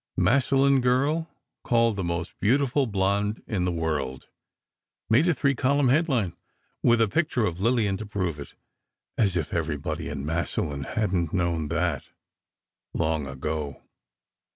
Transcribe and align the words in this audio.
"MASSILLON 0.17 0.81
GIRL 0.81 1.29
CALLED 1.63 1.95
THE 1.95 2.03
MOST 2.03 2.33
BEAUTIFUL 2.39 2.87
BLONDE 2.87 3.43
IN 3.45 3.65
THE 3.65 3.71
WORLD" 3.71 4.25
made 5.11 5.27
a 5.27 5.33
three 5.35 5.53
column 5.53 5.89
headline, 5.89 6.35
with 6.81 6.99
a 7.01 7.07
picture 7.07 7.45
of 7.45 7.61
Lillian 7.61 7.97
to 7.97 8.07
prove 8.07 8.39
it; 8.39 8.55
as 9.15 9.37
if 9.37 9.53
everybody 9.53 10.09
in 10.09 10.25
Massillon 10.25 10.85
hadn't 10.85 11.33
known 11.33 11.67
that, 11.67 12.05
long 12.95 13.27
ago. 13.27 13.83